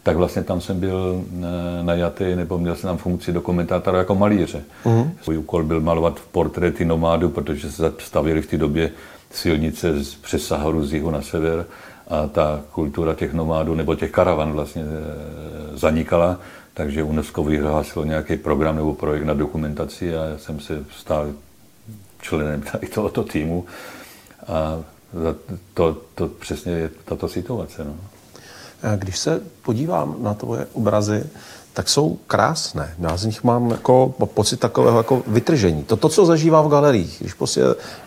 [0.03, 4.63] tak vlastně tam jsem byl eh, najatý, nebo měl jsem tam funkci dokumentátora jako malíře.
[4.85, 5.09] Uh-huh.
[5.21, 8.91] Svůj úkol byl malovat portréty nomádů, protože se stavili v té době
[9.35, 11.65] silnice přes Saharu z jihu na sever
[12.07, 16.39] a ta kultura těch nomádů nebo těch karavan vlastně e, zanikala,
[16.73, 21.33] takže UNESCO vyhlásilo nějaký program nebo projekt na dokumentaci a já jsem se stal
[22.21, 23.65] členem tady tohoto týmu
[24.47, 24.81] a
[25.73, 27.83] to, to přesně je tato situace.
[27.83, 27.95] No.
[28.95, 31.23] Když se podívám na tvoje obrazy,
[31.75, 32.95] tak jsou krásné.
[32.99, 35.83] Já z nich mám jako pocit takového jako vytržení.
[35.83, 37.61] To, to, co zažívám v galeriích, když prostě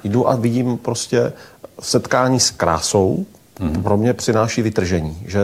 [0.04, 1.32] jdu a vidím prostě
[1.80, 3.26] setkání s krásou,
[3.60, 3.82] mm-hmm.
[3.82, 5.22] pro mě přináší vytržení.
[5.26, 5.40] Že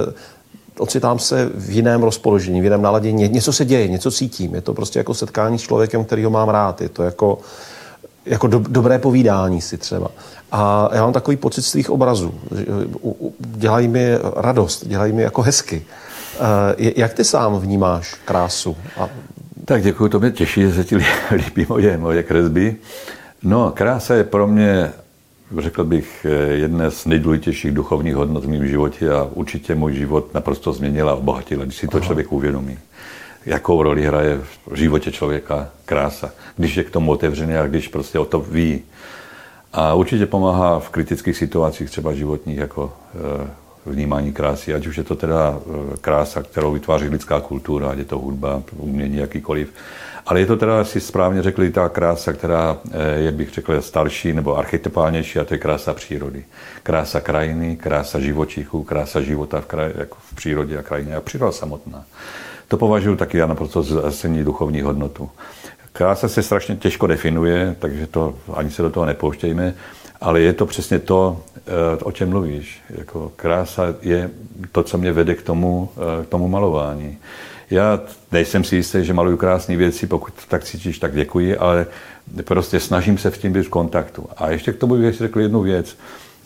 [0.78, 3.28] ocitám se v jiném rozpoložení, v jiném naladění.
[3.28, 4.54] Něco se děje, něco cítím.
[4.54, 6.80] Je to prostě jako setkání s člověkem, který ho mám rád.
[6.80, 7.38] Je to jako,
[8.26, 10.08] jako do, dobré povídání si třeba.
[10.52, 12.34] A já mám takový pocit z tvých obrazů.
[13.38, 15.84] Dělají mi radost, dělají mi jako hezky.
[16.40, 18.76] Eh, jak ty sám vnímáš krásu?
[18.96, 19.08] A...
[19.64, 20.96] Tak děkuji, to mě těší, že se ti
[21.32, 22.76] líbí moje, moje kresby.
[23.42, 24.92] No, krása je pro mě,
[25.58, 30.34] řekl bych, eh, jedna z nejdůležitějších duchovních hodnot v mém životě a určitě můj život
[30.34, 32.06] naprosto změnila a obohatila, když si to Aha.
[32.06, 32.78] člověk uvědomí.
[33.46, 38.18] Jakou roli hraje v životě člověka krása, když je k tomu otevřený a když prostě
[38.18, 38.82] o to ví.
[39.72, 43.50] A určitě pomáhá v kritických situacích, třeba životních, jako eh,
[43.86, 48.04] vnímání krásy, ať už je to teda eh, krása, kterou vytváří lidská kultura, ať je
[48.04, 49.72] to hudba, umění, jakýkoliv.
[50.26, 54.32] Ale je to teda, asi správně řekli, ta krása, která eh, je, bych řekl, starší
[54.32, 56.44] nebo archetypálnější, a to je krása přírody.
[56.82, 61.52] Krása krajiny, krása živočichů, krása života v, kraj, jako v přírodě a krajině a příroda
[61.52, 62.04] samotná.
[62.68, 65.30] To považuji taky já naprosto zásadní duchovní hodnotu.
[65.92, 69.74] Krása se strašně těžko definuje, takže to ani se do toho nepouštějme,
[70.20, 71.40] ale je to přesně to,
[72.02, 72.82] o čem mluvíš.
[72.90, 74.30] Jako krása je
[74.72, 77.18] to, co mě vede k tomu, eh, k tomu malování.
[77.70, 78.00] Já
[78.32, 81.86] nejsem si jistý, že maluju krásné věci, pokud tak cítíš, tak děkuji, ale
[82.44, 84.26] prostě snažím se v tím být v kontaktu.
[84.36, 85.96] A ještě k tomu bych řekl jednu věc.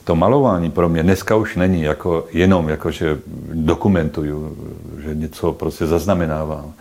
[0.04, 3.18] To malování pro mě dneska už není jako jenom, jako že
[3.52, 4.56] dokumentuju,
[5.04, 6.72] že něco prostě zaznamenávám.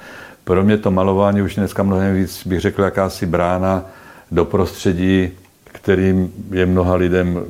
[0.44, 3.86] Pro mě to malování už dneska mnohem víc, bych řekl, jakási brána
[4.32, 5.30] do prostředí,
[5.64, 7.46] kterým je mnoha lidem,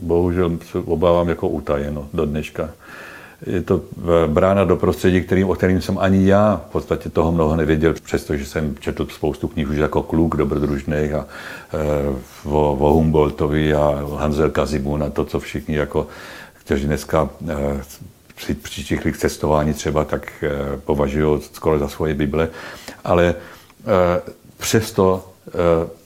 [0.00, 2.70] bohužel obávám, jako utajeno do dneška.
[3.46, 3.80] Je to
[4.26, 8.46] brána do prostředí, kterým, o kterým jsem ani já v podstatě toho mnoho nevěděl, přestože
[8.46, 15.02] jsem četl spoustu knih už jako kluk dobrodružných a e, o, Humboldtovi a Hanzel Kazimun
[15.02, 16.06] a to, co všichni jako,
[16.64, 17.54] kteří dneska e,
[18.34, 22.48] při příštích cestování třeba tak e, považují skoro za svoje Bible,
[23.04, 23.34] ale e,
[24.58, 25.97] přesto e,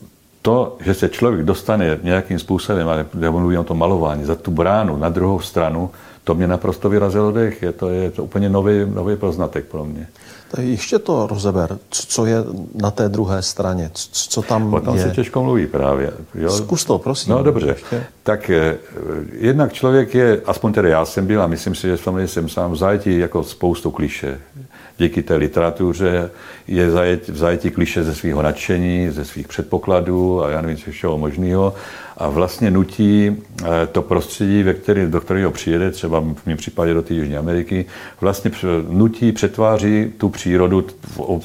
[0.42, 4.96] to, že se člověk dostane nějakým způsobem, ale mluvím o tom malování, za tu bránu
[4.96, 5.90] na druhou stranu,
[6.24, 7.62] to mě naprosto vyrazilo dech.
[7.62, 10.06] Je to, je to úplně nový, nový poznatek pro mě.
[10.50, 12.36] Tak ještě to rozeber, co je
[12.74, 15.02] na té druhé straně, co tam o tom je.
[15.02, 16.12] se těžko mluví právě.
[16.34, 16.50] Jo?
[16.50, 17.32] Zkus to, prosím.
[17.32, 17.66] No dobře.
[17.66, 18.04] Ještě.
[18.22, 18.78] Tak eh,
[19.32, 22.72] jednak člověk je, aspoň tedy já jsem byl a myslím si, že samozřejmě jsem sám
[22.72, 24.40] v zajetí jako spoustu kliše
[24.98, 26.30] díky té literatuře
[26.68, 30.90] je zajet, v zajetí kliše ze svého nadšení, ze svých předpokladů a já nevím, co
[30.90, 31.74] všeho možného
[32.16, 36.94] a vlastně nutí eh, to prostředí, ve který, do kterého přijede, třeba v mém případě
[36.94, 37.84] do té Jižní Ameriky,
[38.20, 38.50] vlastně
[38.88, 41.40] nutí, přetváří tu přírodu v, v,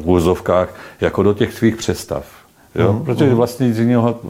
[0.00, 2.26] v, úzovkách jako do těch svých představ.
[2.74, 2.92] Jo?
[2.92, 3.36] Mm, Protože mhm.
[3.36, 4.20] vlastně z jiného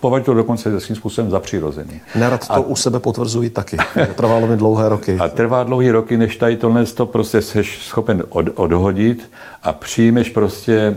[0.00, 2.00] považuji to dokonce svým způsobem za přirozený.
[2.14, 3.76] Nerad to a, u sebe potvrzuji taky.
[4.14, 5.18] Trvalo mi dlouhé roky.
[5.20, 9.30] A trvá dlouhé roky, než tady tohle to prostě jsi schopen od, odhodit
[9.62, 10.94] a přijmeš prostě e,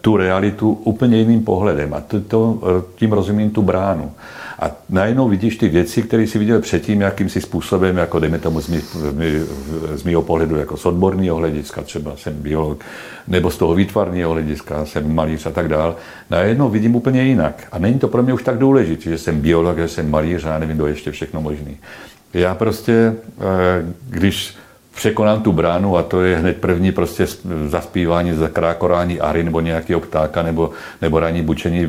[0.00, 1.94] tu realitu úplně jiným pohledem.
[1.94, 4.12] A to, to, eh, tím rozumím tu bránu.
[4.58, 10.04] A najednou vidíš ty věci, které si viděl předtím jakýmsi způsobem, jako dejme tomu z,
[10.04, 12.84] mýho pohledu, jako z odborného hlediska, třeba jsem biolog,
[13.28, 15.96] nebo z toho výtvarného hlediska, jsem malíř a tak dál.
[16.30, 17.68] Najednou vidím úplně jinak.
[17.72, 20.58] A není to pro mě už tak důležité, že jsem biolog, že jsem malíř a
[20.58, 21.76] nevím, kdo ještě všechno možný.
[22.34, 24.56] Já prostě, eh, když
[24.98, 27.26] překonám tu bránu a to je hned první prostě
[27.66, 30.70] zaspívání, zakrákorání ary nebo nějakého ptáka nebo,
[31.02, 31.88] nebo ranní bučení e,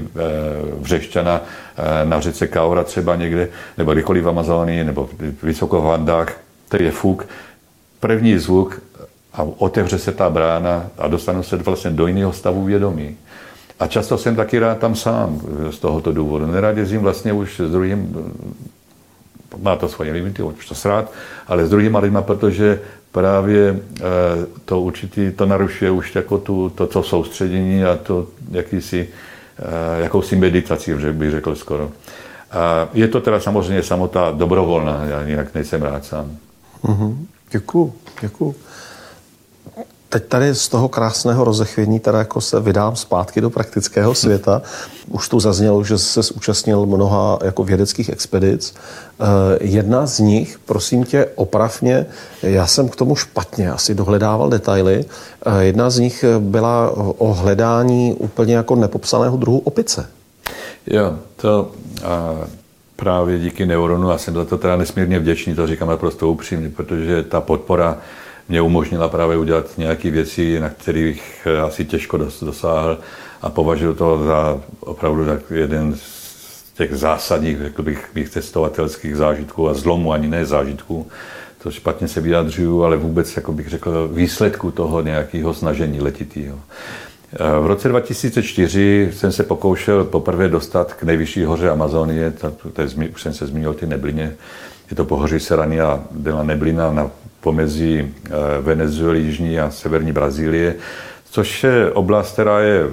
[0.79, 5.09] vřešťana e, na řece Kaura třeba někde, nebo kdykoliv v Amazonii, nebo
[5.43, 6.37] vysoko v Andách,
[6.69, 7.27] to je fuk.
[7.99, 8.81] První zvuk
[9.33, 13.17] a otevře se ta brána a dostanu se vlastně do jiného stavu vědomí.
[13.79, 16.45] A často jsem taky rád tam sám z tohoto důvodu.
[16.45, 18.15] Nerad jezdím vlastně už s druhým,
[19.57, 21.11] má to svoje limity, už to srát,
[21.47, 24.01] ale s druhýma lidma, protože právě eh,
[24.65, 29.09] to určitý, to narušuje už jako tu, to, co soustředění a to jakýsi,
[29.59, 31.91] eh, jakousi meditaci, bych řekl skoro.
[32.51, 36.37] A je to teda samozřejmě samota dobrovolná, já jinak nejsem rád sám.
[36.83, 37.15] Mm-hmm.
[37.51, 38.55] Děkuju, děkuju.
[40.09, 44.61] Teď tady z toho krásného rozechvění teda jako se vydám zpátky do praktického světa.
[45.07, 48.73] Už tu zaznělo, že se zúčastnil mnoha jako vědeckých expedic.
[49.19, 49.23] Eh,
[49.61, 52.05] jedna z nich, prosím tě, opravně,
[52.43, 55.05] já jsem k tomu špatně asi dohledával detaily.
[55.45, 60.09] Eh, jedna z nich byla o hledání úplně jako nepopsaného druhu opice.
[60.87, 61.71] Jo, to
[62.03, 62.35] a
[62.95, 67.23] právě díky neuronu, a jsem za to teda nesmírně vděčný, to říkám naprosto upřímně, protože
[67.23, 67.97] ta podpora
[68.49, 72.97] mě umožnila právě udělat nějaké věci, na kterých eh, asi těžko dosáhl
[73.41, 79.69] a považuji to za opravdu za jeden z těch zásadních, řekl bych, mých cestovatelských zážitků
[79.69, 81.07] a zlomu, ani ne zážitků,
[81.63, 86.59] to špatně se vyjadřuju, ale vůbec, jako bych řekl, výsledku toho nějakého snažení letitého.
[87.33, 92.81] Eh, v roce 2004 jsem se pokoušel poprvé dostat k nejvyšší hoře Amazonie, to, to
[92.81, 94.35] je, už jsem se zmínil ty neblině,
[94.89, 98.29] je to pohoří Serania de Neblina na pomezí eh,
[98.61, 100.75] Venezuely, Jižní a Severní Brazílie,
[101.31, 102.87] což je oblast, která je,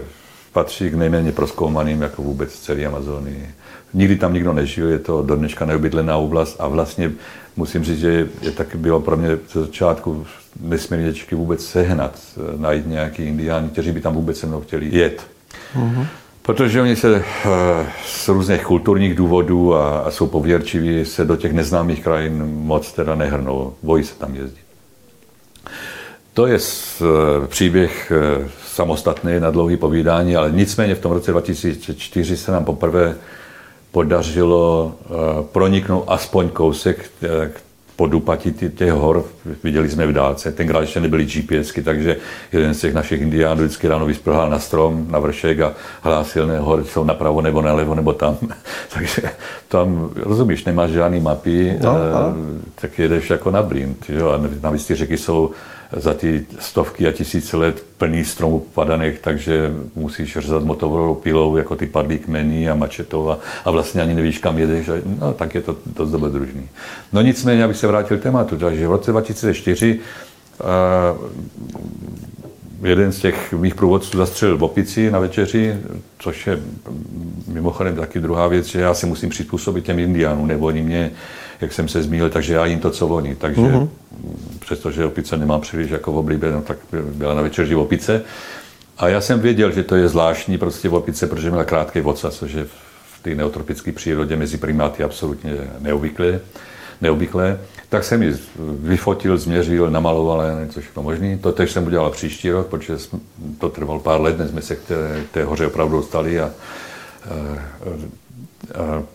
[0.53, 3.49] patří k nejméně proskoumaným jako vůbec celé Amazonii.
[3.95, 7.13] Nikdy tam nikdo nežil, je to do dneška neobydlená oblast a vlastně
[7.57, 10.27] musím říct, že je taky bylo pro mě ze začátku
[10.61, 15.27] nesmírně vůbec sehnat, eh, najít nějaký indiáni, kteří by tam vůbec se mnou chtěli jet.
[15.77, 16.07] Mm-hmm.
[16.47, 21.53] Protože oni se eh, z různých kulturních důvodů a, a jsou pověrčiví, se do těch
[21.53, 24.65] neznámých krajin moc teda nehrnou, bojí se tam jezdit.
[26.35, 32.37] To je eh, příběh eh, samostatný na dlouhý povídání, ale nicméně v tom roce 2004
[32.37, 33.15] se nám poprvé
[33.91, 34.95] podařilo
[35.53, 37.11] proniknout aspoň kousek
[37.53, 37.61] k
[37.97, 39.25] podupatí těch hor,
[39.65, 40.53] viděli jsme v dálce.
[40.53, 42.17] Tenkrát ještě nebyly GPSky, takže
[42.53, 46.59] jeden z těch našich indiánů vždycky ráno vysprhal na strom, na vršek a hlásil, ne,
[46.59, 48.39] hory jsou napravo nebo nalevo nebo tam.
[48.95, 49.23] takže
[49.69, 52.35] tam, rozumíš, nemáš žádný mapy, no, no.
[52.75, 54.05] tak jedeš jako na blind.
[54.09, 54.29] Jo?
[54.31, 55.51] A navíc ty řeky jsou
[55.93, 61.77] za ty stovky a tisíce let plný stromů padaných, takže musíš řezat motorovou pilou jako
[61.77, 64.91] ty padlý kmeny a mačetou a, a vlastně ani nevíš, kam jedeš.
[65.21, 66.69] No, tak je to dost dobrodružný.
[67.13, 70.01] No nicméně, abych se vrátil k tématu, takže v roce 2004
[70.61, 70.67] uh,
[72.83, 75.77] jeden z těch mých průvodců zastřelil v opici na večeři,
[76.19, 76.61] což je
[77.49, 81.11] mimochodem taky druhá věc, že já si musím přizpůsobit těm indiánům, nebo oni mě,
[81.61, 83.35] jak jsem se zmínil, takže já jim to, co oni.
[83.35, 83.89] Takže mm-hmm
[84.67, 88.23] přestože opice nemám příliš jako no, tak byla na večeři opice.
[88.99, 92.31] A já jsem věděl, že to je zvláštní prostě v opice, protože měla krátký voca,
[92.31, 96.41] což je v té neotropické přírodě mezi primáty absolutně neobvyklé.
[97.01, 97.59] neobvyklé.
[97.89, 98.35] tak jsem ji
[98.81, 101.39] vyfotil, změřil, namaloval a něco všechno možný.
[101.39, 102.95] To tež jsem udělal příští rok, protože
[103.59, 106.51] to trvalo pár let, než jsme se k té, té hoře opravdu dostali a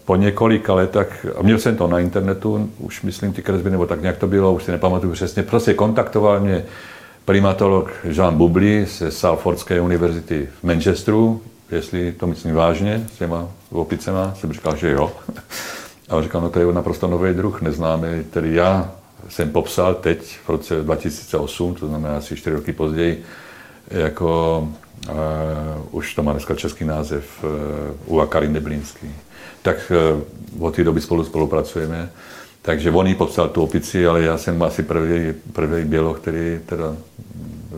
[0.05, 4.01] po několika letech, a měl jsem to na internetu, už myslím ty kresby, nebo tak
[4.01, 6.65] nějak to bylo, už si nepamatuju přesně, prostě kontaktoval mě
[7.25, 14.33] primatolog Jean Bubli ze Salfordské univerzity v Manchesteru, jestli to myslím vážně s těma opicema,
[14.35, 15.11] jsem říkal, že jo.
[16.09, 18.91] A on říkal, no to je naprosto nový druh, neznámý, který já
[19.29, 23.23] jsem popsal teď v roce 2008, to znamená asi 4 roky později,
[23.91, 24.67] jako
[25.09, 25.15] uh,
[25.91, 27.49] už to má dneska český název, uh,
[28.15, 29.15] Uakary Neblínský.
[29.61, 29.91] Tak
[30.57, 32.09] uh, od té doby spolu spolupracujeme.
[32.61, 36.95] Takže on jí popsal tu opici, ale já jsem asi první, první bělo, který teda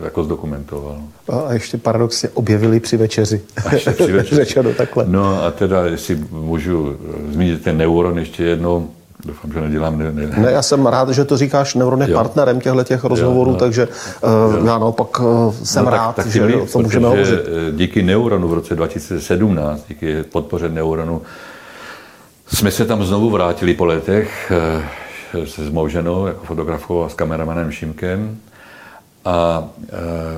[0.02, 0.98] jako zdokumentoval.
[1.28, 3.40] A ještě paradoxně objevili při večeři.
[3.66, 4.36] A ještě při večeři.
[4.36, 5.04] Řečeno takhle.
[5.08, 6.96] No a teda, jestli můžu
[7.32, 8.90] zmínit ten neuron ještě jednou,
[9.24, 9.98] Doufám, že nedělám.
[9.98, 10.26] Ne, ne.
[10.36, 11.74] ne, já jsem rád, že to říkáš.
[11.74, 12.18] Neuron je jo.
[12.18, 13.58] partnerem těchto těch rozhovorů, jo, no.
[13.58, 13.88] takže
[14.22, 17.40] uh, já naopak uh, jsem no, rád, tak, tak že to můžeme hovořit.
[17.40, 21.22] Eh, díky Neuronu v roce 2017, díky podpoře Neuronu,
[22.46, 24.52] jsme se tam znovu vrátili po letech
[25.44, 28.38] se s mou ženou, jako fotografou a s kameramanem Šimkem.
[29.24, 29.68] A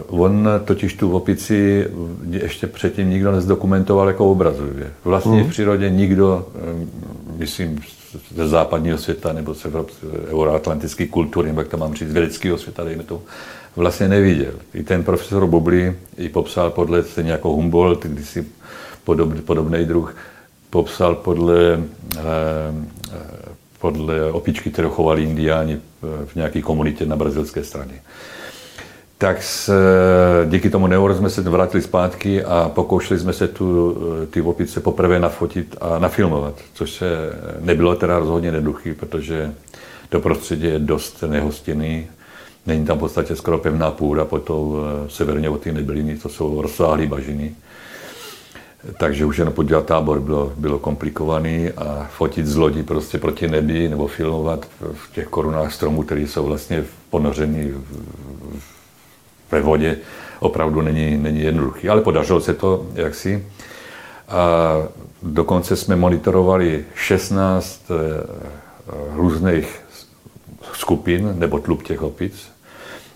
[0.08, 1.86] on totiž tu opici
[2.30, 4.90] ještě předtím nikdo nezdokumentoval jako obrazově.
[5.04, 5.44] Vlastně mm.
[5.44, 6.46] v přírodě nikdo,
[7.36, 7.78] myslím,
[8.34, 9.66] ze západního světa nebo z
[10.26, 13.22] euroatlantické kultury, nebo jak to mám říct, z vědeckého světa, dejme to,
[13.76, 14.52] vlastně neviděl.
[14.74, 18.46] I ten profesor Bubli ji popsal podle, stejně jako Humboldt, když si
[19.04, 20.16] podobný, podobný druh,
[20.70, 21.82] popsal podle,
[22.18, 22.22] eh,
[23.80, 25.80] podle opičky, kterou chovali indiáni
[26.26, 28.00] v nějaké komunitě na brazilské straně
[29.18, 29.72] tak se,
[30.48, 33.96] díky tomu neuro jsme se vrátili zpátky a pokoušeli jsme se tu,
[34.30, 37.06] ty opice poprvé nafotit a nafilmovat, což se
[37.60, 39.54] nebylo teda rozhodně neduchý, protože
[40.08, 42.06] to prostředí je dost nehostinný.
[42.66, 46.28] Není tam v podstatě skoro pevná půda, po tou eh, severně od té nebyliny, to
[46.28, 47.54] jsou rozsáhlé bažiny.
[48.98, 53.88] Takže už jen podívat tábor bylo, bylo komplikovaný a fotit z lodi prostě proti nebi
[53.88, 58.75] nebo filmovat v těch korunách stromů, které jsou vlastně ponořeny v,
[59.50, 59.96] ve vodě
[60.40, 61.88] opravdu není, není jednoduchý.
[61.88, 63.46] Ale podařilo se to jaksi.
[64.28, 64.72] A
[65.22, 68.26] dokonce jsme monitorovali 16 eh,
[69.14, 69.80] různých
[70.72, 72.48] skupin nebo tlub těch opic.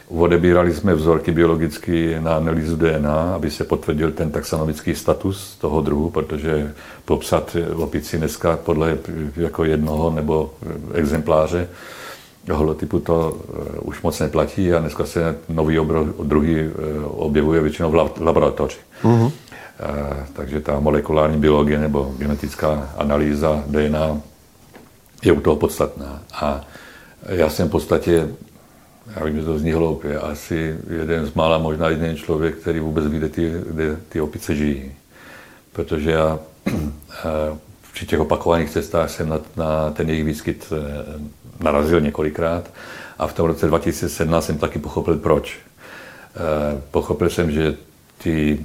[0.09, 6.11] Odebírali jsme vzorky biologicky na analýzu DNA, aby se potvrdil ten taxonomický status toho druhu,
[6.11, 8.99] protože popsat opici dneska podle
[9.37, 10.55] jako jednoho nebo
[10.95, 11.69] exempláře
[12.57, 15.79] holotypu to eh, už moc neplatí a dneska se nový
[16.23, 16.71] druhý eh,
[17.05, 18.79] objevuje většinou v laboratoři.
[19.03, 19.33] Uh-huh.
[20.33, 24.21] Takže ta molekulární biologie nebo genetická analýza DNA
[25.23, 26.23] je u toho podstatná.
[26.33, 26.61] A
[27.29, 28.29] já jsem v podstatě,
[29.17, 33.07] já vím, že to zní hloupě, asi jeden z mála, možná jeden člověk, který vůbec
[33.07, 34.93] ví, kde ty, kde ty opice žijí.
[35.73, 36.39] Protože já
[38.01, 40.73] při těch opakovaných cestách jsem na, na ten jejich výskyt
[41.61, 42.71] narazil několikrát
[43.19, 45.59] a v tom roce 2017 jsem taky pochopil, proč.
[46.37, 47.75] Eh, pochopil jsem, že
[48.23, 48.59] ty,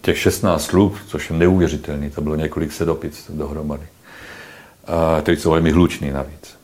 [0.00, 3.86] těch 16 slub, což je neuvěřitelný, to bylo několik set opic dohromady,
[5.20, 6.56] které jsou velmi hluční navíc,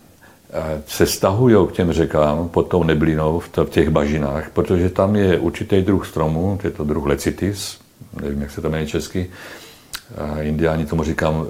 [0.86, 5.82] se stahují k těm řekám pod tou neblinou v těch bažinách, protože tam je určitý
[5.82, 7.78] druh stromu, je to druh lecitis,
[8.20, 9.30] nevím, jak se to jmenuje česky,
[10.40, 11.46] indiáni tomu říkám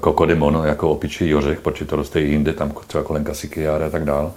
[0.00, 4.04] kokodemon, jako opičí ořech, protože to roste i jinde, tam třeba kolem kasikyára a tak
[4.04, 4.30] dále.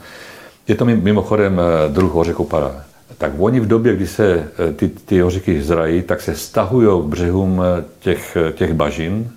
[0.68, 2.84] Je to mimochodem eh, druh ořechu para.
[3.18, 4.34] Tak oni v době, kdy se
[4.70, 9.32] eh, ty, ty ořechy zrají, tak se stahují k břehům eh, těch, těch bažin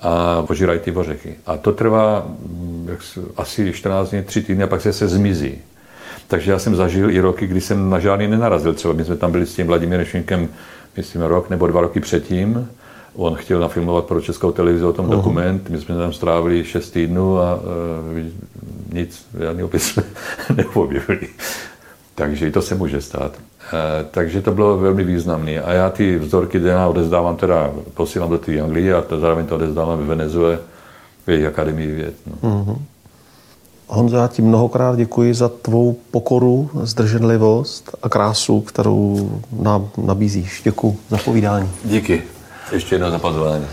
[0.00, 1.34] a požírají ty ořechy.
[1.46, 2.96] A to trvá mm,
[3.36, 5.58] asi 14 dní, 3 týdny a pak se se zmizí.
[6.28, 8.74] Takže já jsem zažil i roky, kdy jsem na žádný nenarazil.
[8.74, 10.48] Třeba my jsme tam byli s tím Vladimírem Šinkem,
[10.96, 12.68] myslím, rok nebo dva roky předtím
[13.16, 15.10] On chtěl nafilmovat pro českou televizi o tom uh-huh.
[15.10, 17.62] dokument, my jsme tam strávili šest týdnů a uh,
[18.92, 20.02] nic, žádný opis jsme
[20.56, 21.28] neobjevili.
[22.14, 23.32] Takže i to se může stát.
[23.32, 25.60] Uh, takže to bylo velmi významné.
[25.60, 29.54] A já ty vzorky DNA odezdávám teda, posílám do té Anglie a to zároveň to
[29.54, 30.58] odezdávám ve Venezuele,
[31.26, 32.14] v jejich akademii věd.
[32.26, 32.50] No.
[32.50, 32.78] Uh-huh.
[33.88, 39.30] Honzo, já ti mnohokrát děkuji za tvou pokoru, zdrženlivost a krásu, kterou
[39.62, 40.60] nám nabízíš.
[40.64, 41.70] Děkuji za povídání.
[41.84, 42.22] Díky.
[42.74, 43.66] Ještě jedno za pozvání.